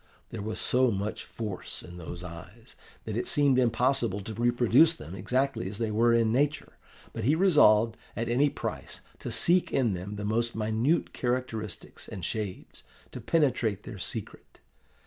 There 0.31 0.41
was 0.41 0.59
so 0.59 0.89
much 0.89 1.25
force 1.25 1.83
in 1.83 1.97
those 1.97 2.23
eyes, 2.23 2.75
that 3.03 3.15
it 3.15 3.27
seemed 3.27 3.59
impossible 3.59 4.19
to 4.21 4.33
reproduce 4.33 4.95
them 4.95 5.13
exactly 5.13 5.69
as 5.69 5.77
they 5.77 5.91
were 5.91 6.11
in 6.11 6.31
nature. 6.31 6.75
But 7.13 7.23
he 7.25 7.35
resolved, 7.35 7.97
at 8.15 8.27
any 8.27 8.49
price, 8.49 9.01
to 9.19 9.29
seek 9.29 9.71
in 9.71 9.93
them 9.93 10.15
the 10.15 10.25
most 10.25 10.55
minute 10.55 11.13
characteristics 11.13 12.07
and 12.07 12.25
shades, 12.25 12.81
to 13.11 13.21
penetrate 13.21 13.83
their 13.83 13.99
secret. 13.99 14.59